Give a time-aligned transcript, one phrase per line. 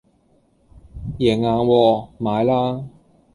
[1.19, 2.07] 贏硬喎！
[2.17, 2.85] 買啦